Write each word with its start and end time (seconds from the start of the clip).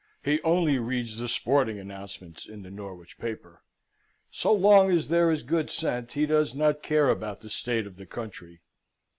He 0.25 0.41
only 0.41 0.79
reads 0.79 1.19
the 1.19 1.27
sporting 1.27 1.77
announcements 1.77 2.47
in 2.47 2.63
the 2.63 2.71
Norwich 2.71 3.19
paper. 3.19 3.61
So 4.31 4.51
long 4.51 4.89
as 4.89 5.09
there 5.09 5.29
is 5.29 5.43
good 5.43 5.69
scent, 5.69 6.13
he 6.13 6.25
does 6.25 6.55
not 6.55 6.81
care 6.81 7.09
about 7.11 7.41
the 7.41 7.51
state 7.51 7.85
of 7.85 7.97
the 7.97 8.07
country. 8.07 8.61